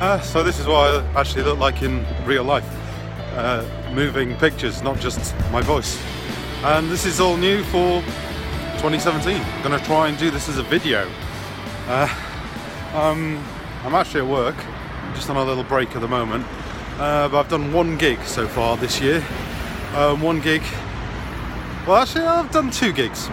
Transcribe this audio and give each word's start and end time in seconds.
Uh, 0.00 0.20
so 0.20 0.44
this 0.44 0.60
is 0.60 0.66
what 0.68 0.76
I 0.76 1.20
actually 1.20 1.42
look 1.42 1.58
like 1.58 1.82
in 1.82 2.06
real 2.24 2.44
life. 2.44 2.64
Uh, 3.34 3.64
moving 3.92 4.36
pictures, 4.36 4.80
not 4.80 5.00
just 5.00 5.34
my 5.50 5.60
voice. 5.60 6.00
And 6.62 6.88
this 6.88 7.04
is 7.04 7.18
all 7.18 7.36
new 7.36 7.64
for 7.64 8.00
2017. 8.78 9.42
I'm 9.42 9.76
to 9.76 9.84
try 9.84 10.06
and 10.06 10.16
do 10.16 10.30
this 10.30 10.48
as 10.48 10.56
a 10.56 10.62
video. 10.62 11.10
Uh, 11.88 12.08
um, 12.94 13.44
I'm 13.82 13.92
actually 13.96 14.20
at 14.20 14.28
work, 14.28 14.54
just 15.14 15.30
on 15.30 15.36
a 15.36 15.42
little 15.42 15.64
break 15.64 15.96
at 15.96 16.00
the 16.00 16.06
moment. 16.06 16.46
Uh, 17.00 17.28
but 17.28 17.40
I've 17.40 17.48
done 17.48 17.72
one 17.72 17.98
gig 17.98 18.22
so 18.22 18.46
far 18.46 18.76
this 18.76 19.00
year. 19.00 19.16
Um, 19.96 20.20
one 20.20 20.40
gig. 20.40 20.62
Well, 21.88 21.96
actually, 21.96 22.24
I've 22.24 22.52
done 22.52 22.70
two 22.70 22.92
gigs. 22.92 23.28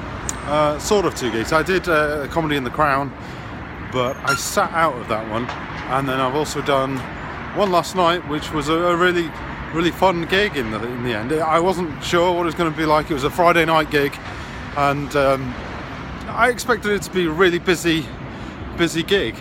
Uh, 0.48 0.80
sort 0.80 1.06
of 1.06 1.14
two 1.14 1.32
gigs. 1.32 1.54
I 1.54 1.62
did 1.62 1.88
uh, 1.88 2.24
a 2.24 2.28
comedy 2.28 2.56
in 2.56 2.64
the 2.64 2.72
Crown, 2.72 3.16
but 3.92 4.18
I 4.28 4.34
sat 4.34 4.72
out 4.72 4.96
of 4.96 5.08
that 5.10 5.30
one 5.30 5.48
and 5.90 6.10
then 6.10 6.20
I've 6.20 6.36
also 6.36 6.62
done 6.62 6.98
one 7.56 7.72
last 7.72 7.96
night 7.96 8.28
which 8.28 8.52
was 8.52 8.70
a, 8.70 8.74
a 8.74 8.96
really 8.96 9.30
really 9.74 9.92
fun 9.92 10.26
gig 10.26 10.56
in 10.56 10.72
the, 10.72 10.82
in 10.84 11.04
the 11.04 11.14
end. 11.14 11.34
I 11.34 11.60
wasn't 11.60 12.02
sure 12.04 12.32
what 12.32 12.44
it 12.44 12.46
was 12.46 12.56
going 12.56 12.72
to 12.72 12.78
be 12.78 12.86
like. 12.86 13.12
It 13.12 13.14
was 13.14 13.26
a 13.26 13.30
Friday 13.30 13.66
night 13.66 13.92
gig 13.92 14.18
and 14.78 15.14
um, 15.16 15.54
I 16.30 16.50
expected 16.50 16.92
it 16.92 17.02
to 17.04 17.12
be 17.12 17.26
a 17.26 17.32
really 17.32 17.60
busy 17.60 18.06
busy 18.78 19.04
gig. 19.04 19.36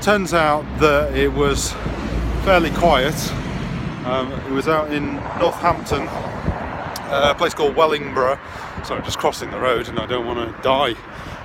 Turns 0.00 0.34
out 0.34 0.64
that 0.80 1.14
it 1.14 1.32
was 1.32 1.72
fairly 2.44 2.70
quiet. 2.72 3.14
Um, 4.04 4.32
it 4.32 4.50
was 4.50 4.68
out 4.68 4.92
in 4.92 5.14
Northampton 5.38 6.06
uh, 6.08 7.32
a 7.32 7.34
place 7.34 7.54
called 7.54 7.76
Wellingborough. 7.76 8.38
Sorry 8.84 9.02
just 9.02 9.18
crossing 9.18 9.50
the 9.50 9.60
road 9.60 9.88
and 9.88 9.98
I 9.98 10.06
don't 10.06 10.26
want 10.26 10.54
to 10.54 10.62
die. 10.62 10.94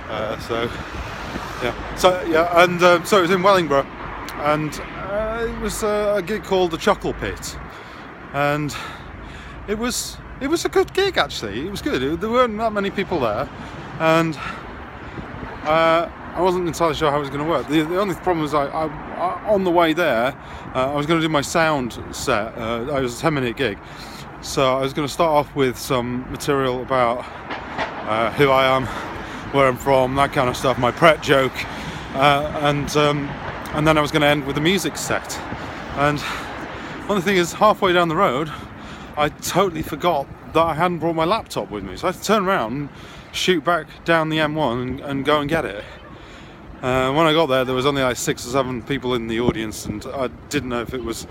Uh, 0.08 0.38
so 0.40 0.62
yeah. 1.62 1.96
So 1.96 2.22
yeah 2.24 2.62
and 2.62 2.82
um, 2.82 3.04
so 3.04 3.18
it 3.18 3.22
was 3.22 3.30
in 3.30 3.42
Wellingborough 3.42 3.86
and 4.42 4.80
uh, 4.80 5.46
it 5.48 5.60
was 5.60 5.82
a, 5.82 6.14
a, 6.16 6.22
gig 6.22 6.44
called 6.44 6.70
the 6.70 6.78
Chuckle 6.78 7.12
Pit, 7.14 7.56
and 8.32 8.74
it 9.68 9.78
was 9.78 10.16
it 10.40 10.48
was 10.48 10.64
a 10.64 10.68
good 10.68 10.92
gig 10.94 11.18
actually. 11.18 11.66
It 11.66 11.70
was 11.70 11.82
good. 11.82 12.02
It, 12.02 12.20
there 12.20 12.30
weren't 12.30 12.56
that 12.58 12.72
many 12.72 12.90
people 12.90 13.20
there, 13.20 13.48
and 13.98 14.36
uh, 15.64 16.08
I 16.34 16.40
wasn't 16.40 16.66
entirely 16.66 16.94
sure 16.94 17.10
how 17.10 17.18
it 17.18 17.20
was 17.20 17.28
going 17.28 17.44
to 17.44 17.48
work. 17.48 17.68
The, 17.68 17.82
the 17.82 18.00
only 18.00 18.14
problem 18.14 18.40
was 18.40 18.54
I, 18.54 18.66
I, 18.66 18.86
I 18.86 19.48
on 19.48 19.64
the 19.64 19.70
way 19.70 19.92
there, 19.92 20.34
uh, 20.74 20.92
I 20.92 20.94
was 20.94 21.06
going 21.06 21.20
to 21.20 21.26
do 21.26 21.30
my 21.30 21.42
sound 21.42 22.02
set. 22.12 22.56
Uh, 22.56 22.86
it 22.96 23.02
was 23.02 23.18
a 23.18 23.20
ten 23.20 23.34
minute 23.34 23.56
gig, 23.56 23.78
so 24.40 24.78
I 24.78 24.80
was 24.80 24.94
going 24.94 25.06
to 25.06 25.12
start 25.12 25.30
off 25.30 25.54
with 25.54 25.78
some 25.78 26.30
material 26.30 26.82
about 26.82 27.26
uh, 28.08 28.32
who 28.32 28.48
I 28.48 28.74
am, 28.74 28.86
where 29.52 29.68
I'm 29.68 29.76
from, 29.76 30.14
that 30.14 30.32
kind 30.32 30.48
of 30.48 30.56
stuff, 30.56 30.78
my 30.78 30.90
Pret 30.90 31.22
joke, 31.22 31.52
uh, 32.14 32.58
and. 32.62 32.96
Um, 32.96 33.30
and 33.74 33.86
then 33.86 33.96
I 33.96 34.00
was 34.00 34.10
going 34.10 34.22
to 34.22 34.28
end 34.28 34.46
with 34.46 34.58
a 34.58 34.60
music 34.60 34.96
set. 34.96 35.38
And 35.96 36.18
one 37.08 37.20
thing 37.22 37.36
is, 37.36 37.52
halfway 37.52 37.92
down 37.92 38.08
the 38.08 38.16
road, 38.16 38.50
I 39.16 39.28
totally 39.28 39.82
forgot 39.82 40.26
that 40.52 40.62
I 40.62 40.74
hadn't 40.74 40.98
brought 40.98 41.14
my 41.14 41.24
laptop 41.24 41.70
with 41.70 41.84
me. 41.84 41.96
So 41.96 42.08
I 42.08 42.12
had 42.12 42.20
to 42.20 42.26
turn 42.26 42.46
around, 42.46 42.88
shoot 43.32 43.64
back 43.64 43.86
down 44.04 44.28
the 44.28 44.38
M1 44.38 44.82
and, 44.82 45.00
and 45.00 45.24
go 45.24 45.40
and 45.40 45.48
get 45.48 45.64
it. 45.64 45.84
Uh, 46.82 47.12
when 47.12 47.26
I 47.26 47.32
got 47.32 47.46
there, 47.46 47.64
there 47.64 47.74
was 47.74 47.86
only 47.86 48.02
like 48.02 48.16
six 48.16 48.46
or 48.46 48.50
seven 48.50 48.82
people 48.82 49.14
in 49.14 49.26
the 49.26 49.40
audience, 49.40 49.84
and 49.84 50.04
I 50.06 50.28
didn't 50.48 50.70
know 50.70 50.80
if 50.80 50.94
it 50.94 51.04
was 51.04 51.26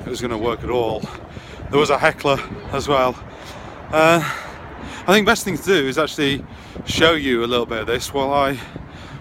if 0.00 0.06
it 0.06 0.10
was 0.10 0.20
going 0.20 0.32
to 0.32 0.38
work 0.38 0.62
at 0.62 0.70
all. 0.70 1.00
There 1.70 1.80
was 1.80 1.90
a 1.90 1.96
heckler 1.96 2.38
as 2.72 2.88
well. 2.88 3.18
Uh, 3.90 4.20
I 5.06 5.12
think 5.12 5.26
best 5.26 5.44
thing 5.44 5.56
to 5.56 5.64
do 5.64 5.88
is 5.88 5.96
actually 5.96 6.44
show 6.84 7.12
you 7.12 7.42
a 7.44 7.46
little 7.46 7.66
bit 7.66 7.80
of 7.80 7.86
this 7.86 8.12
while 8.12 8.32
I 8.32 8.54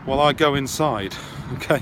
while 0.05 0.19
I 0.19 0.33
go 0.33 0.55
inside. 0.55 1.15
Okay. 1.53 1.81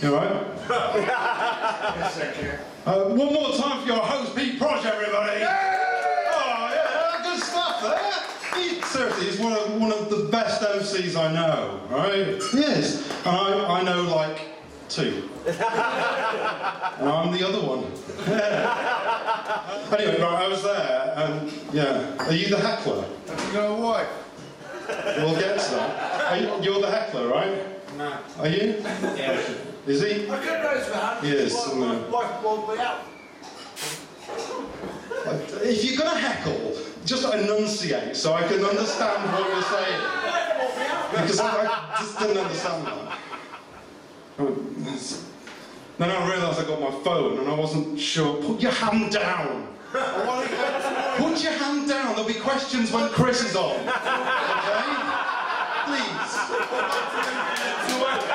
You 0.00 0.14
alright? 0.16 0.46
uh, 2.86 3.04
one 3.10 3.32
more 3.32 3.52
time 3.56 3.80
for 3.82 3.86
your 3.86 3.98
host, 3.98 4.34
Pete 4.36 4.58
Prosh, 4.58 4.84
everybody! 4.84 5.42
Oh, 5.44 6.70
yeah, 6.74 7.22
good 7.22 7.40
stuff 7.40 7.82
there! 7.82 8.60
He 8.60 8.80
seriously 8.82 9.28
is 9.28 9.38
one 9.38 9.52
of, 9.52 9.80
one 9.80 9.92
of 9.92 10.10
the 10.10 10.28
best 10.30 10.60
MCs 10.62 11.16
I 11.16 11.32
know, 11.32 11.80
right? 11.90 12.40
Yes, 12.52 13.08
and 13.24 13.36
I, 13.36 13.80
I 13.80 13.82
know 13.82 14.02
like 14.02 14.40
two. 14.88 15.28
and 15.46 17.08
I'm 17.08 17.32
the 17.32 17.46
other 17.46 17.60
one. 17.60 17.84
anyway, 19.98 20.20
right, 20.20 20.42
I 20.44 20.48
was 20.48 20.62
there, 20.62 21.12
and 21.16 21.52
yeah. 21.72 22.16
Are 22.26 22.32
you 22.32 22.48
the 22.48 22.58
heckler? 22.58 23.04
Have 23.28 23.46
you 23.46 23.52
got 23.52 23.66
a 23.66 23.74
wife? 23.80 24.08
We'll 25.18 25.34
get 25.40 25.58
to 25.60 25.70
that. 25.76 26.40
You, 26.40 26.48
you're 26.62 26.80
the 26.80 26.90
heckler, 26.90 27.28
right? 27.28 27.81
No. 27.96 28.18
Are 28.38 28.48
you? 28.48 28.76
Yeah. 28.82 29.40
Is 29.86 30.02
he? 30.02 30.30
I 30.30 30.38
couldn't 30.38 30.62
raise 30.64 30.88
my 30.90 30.96
hand. 30.96 31.26
Yes, 31.26 31.54
Wife, 31.54 31.76
no. 31.76 32.08
wife 32.10 32.42
won't 32.42 32.72
be 32.72 32.78
out. 32.80 33.00
If 35.64 35.84
you're 35.84 35.98
going 35.98 36.10
to 36.10 36.18
heckle, 36.18 36.76
just 37.04 37.24
enunciate 37.24 38.16
so 38.16 38.32
I 38.32 38.42
can 38.46 38.64
understand 38.64 39.30
what 39.32 39.48
you're 39.48 39.62
saying. 39.62 40.02
Because 41.10 41.40
I, 41.40 41.66
I 41.66 41.96
just 42.00 42.18
didn't 42.18 42.38
understand 42.38 42.86
that. 42.86 43.18
Then 45.98 46.10
I 46.10 46.30
realised 46.30 46.60
I 46.60 46.64
got 46.64 46.80
my 46.80 46.90
phone 47.04 47.38
and 47.38 47.48
I 47.48 47.54
wasn't 47.54 48.00
sure. 48.00 48.42
Put 48.42 48.60
your 48.60 48.72
hand 48.72 49.12
down. 49.12 49.68
Put 49.92 51.42
your 51.42 51.52
hand 51.52 51.88
down. 51.88 52.14
There'll 52.14 52.26
be 52.26 52.34
questions 52.40 52.90
when 52.90 53.10
Chris 53.10 53.42
is 53.44 53.54
on. 53.54 53.76
Okay? 53.76 53.88
Please. 55.84 56.32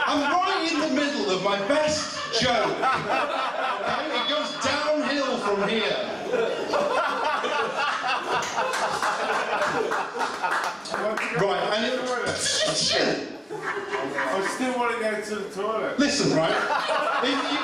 I'm 0.09 0.21
right 0.31 0.69
in 0.71 0.79
the 0.79 1.01
middle 1.27 1.37
of 1.37 1.43
my 1.43 1.67
best 1.67 2.17
joke. 2.41 2.65
Okay? 2.65 4.07
It 4.15 4.29
goes 4.29 4.51
downhill 4.63 5.37
from 5.39 5.67
here. 5.67 5.97
Right, 11.39 11.63
and 11.73 11.85
it. 11.85 11.99
I 14.19 14.47
still 14.55 14.77
want 14.77 14.95
to 14.95 14.99
go 15.01 15.21
to 15.21 15.35
the 15.35 15.49
toilet. 15.61 15.99
Listen, 15.99 16.35
right? 16.37 16.55
If 17.23 17.51
you 17.51 17.59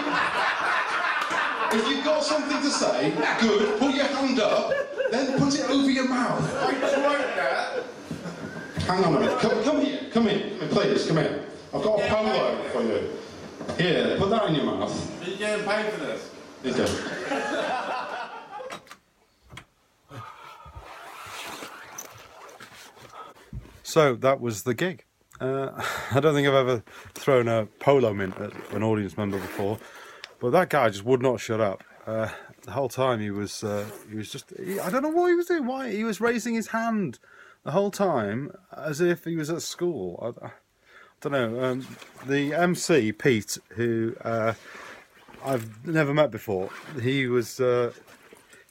if 1.80 1.88
you've 1.90 2.06
got 2.06 2.24
something 2.24 2.62
to 2.62 2.69
say, 2.69 3.12
good. 3.41 3.80
Put 3.80 3.95
your 3.95 4.06
hand 4.06 4.40
up, 4.40 4.72
then 5.12 5.40
put 5.40 5.56
it 5.56 5.69
over 5.69 5.90
your 5.90 6.07
mouth. 6.07 6.56
I 6.63 6.72
tried 6.80 7.35
that. 7.38 7.84
Hang 8.84 9.03
on 9.06 9.16
a 9.16 9.19
minute. 9.19 9.40
Come, 9.40 9.63
come 9.63 9.81
here. 9.81 10.00
Come 10.12 10.28
here. 10.28 10.51
Please, 10.69 11.07
come 11.07 11.18
here. 11.18 11.45
I've 11.74 11.81
got 11.81 12.00
a 12.00 12.07
polo 12.07 12.63
for 12.72 12.84
you. 12.84 13.22
Here, 13.78 14.18
put 14.18 14.29
that 14.29 14.50
in 14.50 14.56
your 14.56 14.66
mouth. 14.66 15.24
Are 15.24 15.29
you 15.29 15.38
getting 15.38 15.66
paid 15.66 15.91
for 15.94 16.00
this? 16.00 16.31
Okay. 16.66 16.88
So 23.84 24.16
that 24.16 24.41
was 24.41 24.63
the 24.63 24.74
gig. 24.74 25.06
Uh, 25.40 25.69
I 26.12 26.19
don't 26.19 26.34
think 26.34 26.47
I've 26.47 26.53
ever 26.53 26.84
thrown 27.13 27.47
a 27.47 27.68
polo 27.79 28.13
mint 28.13 28.35
at 28.40 28.53
an 28.72 28.81
audience 28.81 29.18
member 29.18 29.38
before, 29.38 29.78
but 30.40 30.51
that 30.51 30.69
guy 30.69 30.90
just 30.90 31.06
would 31.06 31.22
not 31.22 31.40
shut 31.40 31.59
up. 31.59 31.84
Uh, 32.07 32.30
the 32.63 32.72
whole 32.72 32.90
time 32.90 33.19
he 33.19 33.30
was, 33.30 33.63
uh, 33.63 33.85
he 34.09 34.15
was 34.15 34.31
just, 34.31 34.51
he, 34.57 34.80
I 34.80 34.89
don't 34.89 35.04
know 35.04 35.10
what 35.10 35.27
he 35.27 35.36
was 35.36 35.48
doing. 35.48 35.65
Why 35.65 35.92
he 35.92 36.04
was 36.04 36.19
raising 36.21 36.56
his 36.56 36.68
hand 36.68 37.19
the 37.63 37.71
whole 37.71 37.92
time 37.92 38.51
as 38.75 39.00
if 39.01 39.25
he 39.25 39.36
was 39.36 39.50
at 39.50 39.62
school. 39.62 40.36
I, 40.42 40.48
I 40.48 40.51
don't 41.24 41.31
know. 41.31 41.64
Um, 41.64 41.88
the 42.25 42.54
MC 42.54 43.12
Pete, 43.14 43.58
who 43.70 44.16
uh, 44.22 44.54
I've 45.44 45.86
never 45.88 46.14
met 46.14 46.31
before, 46.31 46.70
he 47.02 47.28
was. 47.28 47.60
Uh, 47.60 47.94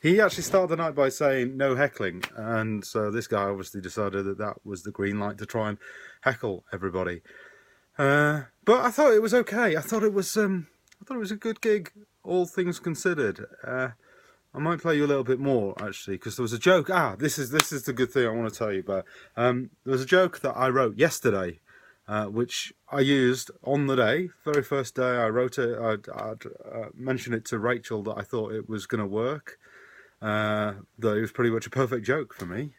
he 0.02 0.20
actually 0.20 0.42
started 0.42 0.68
the 0.68 0.82
night 0.82 0.96
by 0.96 1.08
saying 1.10 1.56
no 1.56 1.76
heckling, 1.76 2.24
and 2.36 2.84
so 2.84 3.10
this 3.10 3.28
guy 3.28 3.44
obviously 3.44 3.80
decided 3.80 4.24
that 4.24 4.38
that 4.38 4.66
was 4.66 4.82
the 4.82 4.90
green 4.90 5.20
light 5.20 5.38
to 5.38 5.46
try 5.46 5.68
and 5.68 5.78
heckle 6.22 6.64
everybody. 6.72 7.22
Uh, 7.96 8.42
but 8.64 8.84
I 8.84 8.90
thought 8.90 9.12
it 9.12 9.22
was 9.22 9.34
okay. 9.34 9.76
I 9.76 9.80
thought 9.80 10.02
it 10.02 10.12
was 10.12 10.36
um, 10.36 10.66
I 11.00 11.04
thought 11.04 11.16
it 11.16 11.20
was 11.20 11.30
a 11.30 11.36
good 11.36 11.60
gig, 11.60 11.92
all 12.24 12.46
things 12.46 12.78
considered. 12.80 13.46
Uh, 13.64 13.90
I 14.54 14.58
might 14.58 14.80
play 14.80 14.96
you 14.96 15.04
a 15.04 15.06
little 15.06 15.24
bit 15.24 15.40
more 15.40 15.74
actually, 15.82 16.16
because 16.16 16.36
there 16.36 16.42
was 16.42 16.52
a 16.52 16.58
joke. 16.58 16.90
Ah, 16.90 17.16
this 17.16 17.38
is 17.38 17.50
this 17.50 17.72
is 17.72 17.84
the 17.84 17.92
good 17.92 18.10
thing 18.10 18.26
I 18.26 18.30
want 18.30 18.52
to 18.52 18.58
tell 18.58 18.72
you 18.72 18.80
about. 18.80 19.04
Um, 19.36 19.70
there 19.84 19.92
was 19.92 20.02
a 20.02 20.06
joke 20.06 20.40
that 20.40 20.56
I 20.56 20.68
wrote 20.68 20.98
yesterday, 20.98 21.60
uh, 22.08 22.26
which 22.26 22.72
I 22.90 23.00
used 23.00 23.50
on 23.62 23.86
the 23.86 23.96
day, 23.96 24.30
very 24.44 24.62
first 24.62 24.96
day 24.96 25.02
I 25.02 25.28
wrote 25.28 25.58
it. 25.58 25.78
I'd, 25.78 26.08
I'd 26.08 26.46
uh, 26.46 26.88
mentioned 26.94 27.34
it 27.34 27.44
to 27.46 27.58
Rachel 27.58 28.02
that 28.04 28.18
I 28.18 28.22
thought 28.22 28.52
it 28.52 28.68
was 28.68 28.86
going 28.86 29.00
to 29.00 29.06
work. 29.06 29.58
Uh, 30.20 30.74
that 30.98 31.16
it 31.16 31.20
was 31.20 31.32
pretty 31.32 31.50
much 31.50 31.66
a 31.66 31.70
perfect 31.70 32.06
joke 32.06 32.32
for 32.32 32.46
me, 32.46 32.74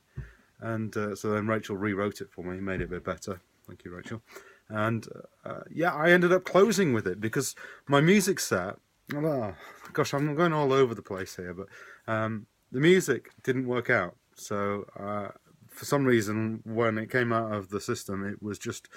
and 0.61 0.95
uh, 0.95 1.13
so 1.13 1.31
then 1.31 1.45
Rachel 1.45 1.75
rewrote 1.75 2.21
it 2.21 2.31
for 2.31 2.41
me, 2.41 2.61
made 2.61 2.79
it 2.79 2.85
a 2.85 2.87
bit 2.87 3.03
better. 3.03 3.41
Thank 3.67 3.83
you, 3.83 3.93
Rachel. 3.93 4.21
And 4.69 5.07
uh, 5.43 5.61
yeah, 5.69 5.93
I 5.93 6.11
ended 6.11 6.31
up 6.31 6.45
closing 6.45 6.93
with 6.93 7.05
it 7.05 7.19
because 7.19 7.55
my 7.87 8.01
music 8.01 8.39
set. 8.39 8.77
Oh, 9.13 9.53
gosh, 9.91 10.13
I'm 10.13 10.35
going 10.35 10.53
all 10.53 10.71
over 10.71 10.95
the 10.95 11.01
place 11.01 11.35
here, 11.35 11.53
but 11.53 11.67
um, 12.07 12.47
the 12.71 12.79
music 12.79 13.31
didn't 13.43 13.67
work 13.67 13.89
out. 13.89 14.15
So 14.35 14.85
uh, 14.97 15.29
for 15.73 15.85
some 15.85 16.05
reason, 16.05 16.61
when 16.63 16.97
it 16.97 17.09
came 17.09 17.33
out 17.33 17.53
of 17.53 17.69
the 17.69 17.81
system, 17.81 18.25
it 18.25 18.41
was 18.41 18.59
just 18.59 18.87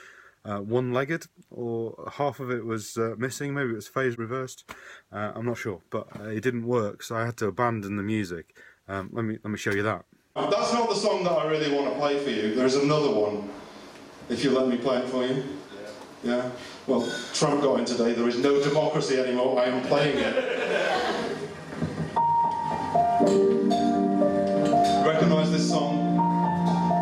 uh, 0.44 0.58
one-legged, 0.58 1.26
or 1.50 2.10
half 2.12 2.38
of 2.38 2.50
it 2.50 2.64
was 2.64 2.96
uh, 2.96 3.14
missing. 3.18 3.54
Maybe 3.54 3.70
it 3.70 3.76
was 3.76 3.88
phase 3.88 4.18
reversed. 4.18 4.70
Uh, 5.12 5.32
I'm 5.34 5.46
not 5.46 5.58
sure, 5.58 5.80
but 5.90 6.06
uh, 6.20 6.28
it 6.28 6.42
didn't 6.42 6.66
work, 6.66 7.02
so 7.02 7.16
I 7.16 7.26
had 7.26 7.36
to 7.38 7.46
abandon 7.46 7.96
the 7.96 8.02
music. 8.02 8.54
Um, 8.88 9.10
let 9.12 9.24
me 9.24 9.38
let 9.42 9.50
me 9.50 9.58
show 9.58 9.72
you 9.72 9.82
that. 9.82 10.04
That's 10.36 10.72
not 10.72 10.88
the 10.88 10.94
song 10.94 11.24
that 11.24 11.32
I 11.32 11.48
really 11.48 11.74
want 11.74 11.92
to 11.92 11.98
play 11.98 12.22
for 12.22 12.30
you. 12.30 12.54
There's 12.54 12.76
another 12.76 13.10
one. 13.10 13.48
If 14.28 14.44
you 14.44 14.50
let 14.50 14.68
me 14.68 14.76
play 14.76 14.98
it 14.98 15.08
for 15.08 15.26
you. 15.26 15.42
Yeah. 16.22 16.36
Yeah. 16.36 16.50
Well, 16.86 17.10
Trump 17.32 17.62
got 17.62 17.80
in 17.80 17.84
today. 17.84 18.12
There 18.12 18.28
is 18.28 18.38
no 18.38 18.62
democracy 18.62 19.18
anymore. 19.18 19.58
I 19.58 19.64
am 19.64 19.82
playing 19.86 20.18
it. 20.18 20.36
Recognise 25.06 25.50
this 25.50 25.68
song? 25.68 26.05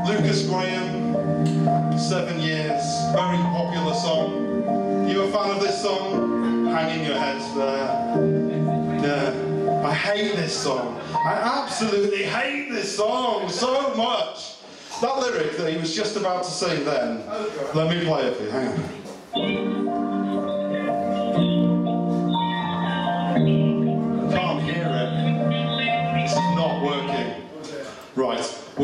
Lukas 0.05 0.47
Graham, 0.47 1.99
Seven 1.99 2.39
Years, 2.39 2.85
very 3.13 3.39
popular 3.39 3.95
song. 3.95 5.09
You 5.09 5.23
a 5.23 5.33
fan 5.33 5.51
of 5.51 5.61
this 5.63 5.81
song? 5.81 6.67
Hanging 6.67 7.07
your 7.07 7.17
heads 7.17 7.55
there. 7.55 9.01
Yeah. 9.03 9.83
I 9.83 9.95
hate 9.95 10.37
this 10.37 10.55
song. 10.55 11.01
I 11.15 11.63
absolutely 11.63 12.23
hate 12.25 12.71
this 12.71 12.95
song 12.95 13.49
so 13.49 13.95
much. 13.95 14.57
That 15.01 15.19
lyric 15.21 15.57
that 15.57 15.73
he 15.73 15.79
was 15.79 15.95
just 15.97 16.17
about 16.17 16.45
to 16.45 16.51
sing 16.51 16.85
then. 16.85 17.27
Let 17.75 17.89
me 17.89 18.05
play 18.05 18.27
it 18.27 18.37
for 18.37 18.43
you. 18.43 18.51
Hang 18.51 18.69
on. 18.69 20.14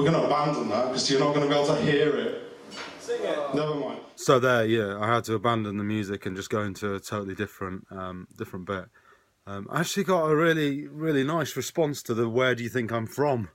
We're 0.01 0.11
going 0.11 0.23
to 0.23 0.27
abandon 0.27 0.69
that 0.71 0.87
because 0.87 1.11
you're 1.11 1.21
not 1.21 1.35
going 1.35 1.47
to 1.47 1.55
be 1.55 1.61
able 1.61 1.75
to 1.75 1.83
hear 1.83 2.17
it. 2.17 2.43
Sing 3.01 3.23
it. 3.23 3.55
Never 3.55 3.75
mind. 3.75 4.01
So 4.17 4.39
there, 4.39 4.65
yeah, 4.65 4.99
I 4.99 5.15
had 5.15 5.25
to 5.25 5.35
abandon 5.35 5.77
the 5.77 5.85
music 5.85 6.25
and 6.25 6.35
just 6.35 6.49
go 6.49 6.63
into 6.63 6.95
a 6.95 7.01
totally 7.01 7.35
different, 7.35 7.87
um, 7.91 8.27
different 8.37 8.67
bit. 8.67 8.87
Um, 9.47 9.67
I 9.71 9.81
actually 9.81 10.05
got 10.05 10.27
a 10.27 10.37
really, 10.37 10.87
really 10.87 11.25
nice 11.25 11.57
response 11.57 12.03
to 12.05 12.15
the 12.15 12.29
"Where 12.29 12.55
do 12.55 12.63
you 12.63 12.69
think 12.69 12.93
I'm 12.93 13.07
from?" 13.07 13.51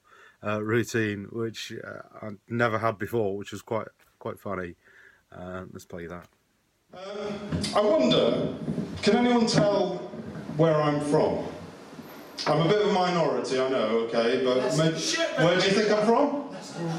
Uh, 0.46 0.62
routine, 0.62 1.28
which 1.32 1.74
uh, 1.84 2.26
I 2.26 2.30
never 2.48 2.78
had 2.78 3.00
before, 3.00 3.36
which 3.38 3.52
was 3.52 3.64
quite, 3.64 3.88
quite 4.20 4.40
funny. 4.40 4.76
Uh, 5.32 5.64
let's 5.72 5.86
play 5.86 6.06
that. 6.06 6.28
I 6.94 7.82
wonder, 7.82 8.56
can 9.02 9.16
anyone 9.16 9.48
tell 9.48 9.98
where 10.58 10.76
I'm 10.76 11.00
from? 11.00 11.48
I'm 12.48 12.62
a 12.62 12.68
bit 12.70 12.82
of 12.84 12.90
a 12.90 12.94
minority, 12.94 13.60
I 13.60 13.70
know, 13.70 14.08
okay, 14.08 14.44
but 14.44 14.78
maybe, 14.78 15.00
where 15.44 15.60
do 15.60 15.66
you 15.66 15.74
think 15.74 15.92
I'm 15.92 16.06
from? 16.06 16.46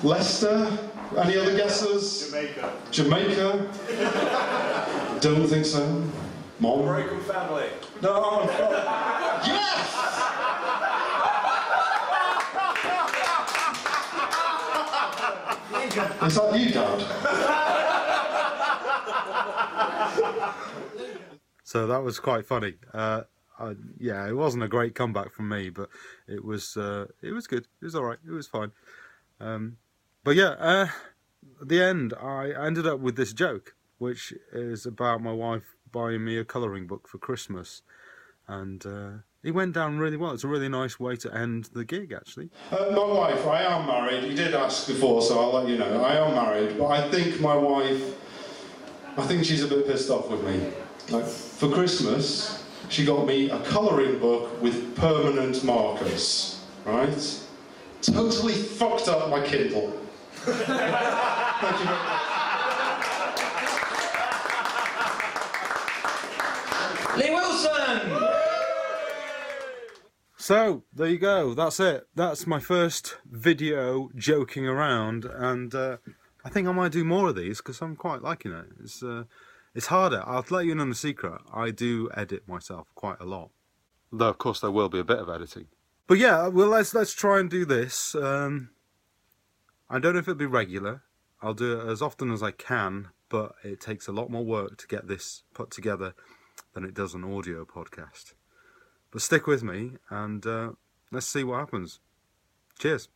Leicester? 0.03 0.77
Any 1.17 1.39
other 1.39 1.57
guesses? 1.57 2.31
Jamaica. 2.33 2.73
Jamaica? 2.91 3.71
Don't 5.21 5.47
think 5.47 5.65
so. 5.65 6.03
Mom? 6.59 6.83
Broken 6.83 7.21
family. 7.21 7.69
No, 8.03 8.41
I'm 8.41 8.49
from. 8.49 8.73
Yes! 9.47 9.93
Is 16.23 16.35
that 16.35 16.59
you, 16.59 16.73
Dad? 16.73 16.99
So 21.63 21.87
that 21.87 22.03
was 22.03 22.19
quite 22.19 22.47
funny. 22.47 22.75
Uh, 22.93 23.23
I, 23.67 23.75
yeah, 23.99 24.29
it 24.29 24.37
wasn't 24.37 24.65
a 24.65 24.69
great 24.69 24.95
comeback 24.95 25.33
from 25.33 25.49
me, 25.49 25.71
but 25.71 25.89
it 26.29 26.45
was, 26.45 26.77
uh, 26.77 27.07
it 27.23 27.33
was 27.33 27.47
good. 27.47 27.67
It 27.81 27.85
was 27.85 27.95
all 27.95 28.05
right. 28.05 28.19
It 28.27 28.31
was 28.31 28.47
fine. 28.47 28.73
Um, 29.41 29.77
but 30.25 30.37
yeah, 30.37 30.55
uh, 30.59 30.89
at 31.61 31.69
the 31.69 31.83
end, 31.83 32.15
I 32.21 32.53
ended 32.67 32.87
up 32.87 33.01
with 33.01 33.17
this 33.17 33.33
joke, 33.33 33.75
which 33.99 34.33
is 34.53 34.87
about 34.87 35.23
my 35.23 35.33
wife 35.33 35.77
buying 35.93 36.25
me 36.25 36.37
a 36.39 36.45
colouring 36.45 36.87
book 36.87 37.09
for 37.09 37.19
Christmas, 37.19 37.83
and 38.49 38.85
uh, 38.85 39.11
it 39.43 39.53
went 39.53 39.75
down 39.75 39.99
really 39.99 40.17
well. 40.17 40.33
It's 40.33 40.45
a 40.45 40.49
really 40.49 40.69
nice 40.69 40.99
way 40.99 41.17
to 41.17 41.33
end 41.33 41.71
the 41.73 41.85
gig, 41.85 42.13
actually. 42.13 42.51
Uh, 42.71 42.91
my 42.91 43.07
wife, 43.07 43.47
I 43.47 43.63
am 43.63 43.87
married. 43.87 44.25
You 44.25 44.37
did 44.37 44.55
ask 44.55 44.87
before, 44.87 45.23
so 45.23 45.41
I'll 45.41 45.53
let 45.53 45.69
you 45.69 45.79
know. 45.79 46.05
I 46.05 46.17
am 46.17 46.35
married, 46.35 46.77
but 46.79 46.87
I 46.87 47.09
think 47.11 47.41
my 47.41 47.57
wife, 47.57 48.15
I 49.17 49.27
think 49.27 49.45
she's 49.45 49.63
a 49.63 49.69
bit 49.69 49.87
pissed 49.87 50.11
off 50.11 50.29
with 50.29 50.43
me. 50.45 50.73
Like, 51.09 51.27
for 51.27 51.71
Christmas, 51.71 52.66
she 52.89 53.05
got 53.05 53.27
me 53.27 53.51
a 53.51 53.59
colouring 53.61 54.19
book 54.19 54.61
with 54.63 54.97
permanent 54.97 55.65
markers, 55.65 56.65
right? 56.85 57.43
Totally 58.03 58.55
fucked 58.55 59.09
up 59.09 59.29
my 59.31 59.45
Kindle. 59.45 59.93
Thank 60.33 60.59
you 60.59 60.65
very 60.75 60.91
much. 61.97 62.37
Lee 67.17 67.31
Wilson! 67.31 68.37
So 70.37 70.85
there 70.95 71.09
you 71.09 71.19
go. 71.19 71.55
That's 71.55 71.81
it. 71.81 72.07
That's 72.15 72.47
my 72.47 72.61
first 72.61 73.17
video 73.25 74.11
joking 74.15 74.67
around, 74.67 75.25
and 75.25 75.75
uh, 75.75 75.97
I 76.45 76.51
think 76.51 76.69
I 76.69 76.73
might 76.73 76.93
do 76.93 77.05
more 77.05 77.31
of 77.31 77.37
these 77.37 77.59
because 77.59 77.81
I'm 77.81 77.97
quite 77.97 78.23
liking 78.23 78.53
it. 78.53 78.67
It's 78.81 79.03
uh, 79.03 79.25
it's 79.77 79.87
harder. 79.89 80.23
I'll 80.25 80.45
let 80.49 80.65
you 80.65 80.73
in 80.73 80.81
on 80.81 80.91
a 80.91 80.95
secret. 80.95 81.43
I 81.53 81.71
do 81.71 82.09
edit 82.15 82.49
myself 82.49 82.89
quite 82.95 83.21
a 83.21 83.27
lot, 83.27 83.51
though 84.11 84.29
of 84.29 84.39
course 84.39 84.61
there 84.61 84.71
will 84.71 84.89
be 84.89 84.99
a 84.99 85.05
bit 85.05 85.19
of 85.19 85.29
editing. 85.29 85.67
But 86.07 86.19
yeah, 86.19 86.49
well 86.49 86.69
let's 86.69 86.95
let's 86.95 87.13
try 87.13 87.39
and 87.39 87.51
do 87.51 87.67
this. 87.67 88.15
Um, 88.15 88.71
I 89.91 89.99
don't 89.99 90.15
know 90.15 90.19
if 90.19 90.29
it'll 90.29 90.35
be 90.35 90.47
regular. 90.47 91.03
I'll 91.43 91.55
do 91.55 91.79
it 91.79 91.87
as 91.87 92.01
often 92.01 92.33
as 92.33 92.43
I 92.43 92.53
can, 92.53 93.09
but 93.29 93.55
it 93.63 93.81
takes 93.81 94.09
a 94.09 94.13
lot 94.13 94.31
more 94.31 94.45
work 94.45 94.79
to 94.79 94.87
get 94.87 95.09
this 95.09 95.43
put 95.53 95.71
together 95.71 96.15
than 96.73 96.85
it 96.85 96.95
does 96.95 97.13
an 97.13 97.23
audio 97.23 97.67
podcast. 97.67 98.33
But 99.11 99.21
stick 99.21 99.47
with 99.47 99.63
me 99.63 99.93
and 100.09 100.47
uh, 100.47 100.71
let's 101.13 101.27
see 101.27 101.45
what 101.45 101.59
happens. 101.59 102.01
Cheers. 102.79 103.09